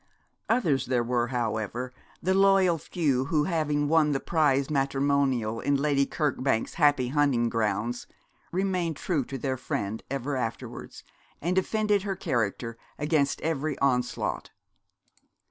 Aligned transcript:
Others 0.49 0.87
there 0.87 1.03
were, 1.03 1.27
however, 1.27 1.93
the 2.23 2.33
loyal 2.33 2.79
few, 2.79 3.25
who 3.25 3.43
having 3.43 3.87
won 3.87 4.13
the 4.13 4.19
prize 4.19 4.67
matrimonial 4.67 5.59
in 5.59 5.75
Lady 5.75 6.07
Kirkbank's 6.07 6.73
happy 6.73 7.09
hunting 7.09 7.49
grounds, 7.49 8.07
remained 8.51 8.95
true 8.95 9.23
to 9.25 9.37
their 9.37 9.57
friend 9.57 10.01
ever 10.09 10.35
afterwards, 10.35 11.03
and 11.39 11.55
defended 11.55 12.01
her 12.01 12.15
character 12.15 12.77
against 12.97 13.41
every 13.41 13.77
onslaught. 13.77 14.49